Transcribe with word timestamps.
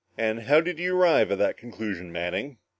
"And 0.17 0.41
how 0.41 0.61
did 0.61 0.79
you 0.79 0.97
arrive 0.97 1.29
at 1.31 1.37
this 1.37 1.53
conclusion, 1.57 2.11
Manning?" 2.11 2.57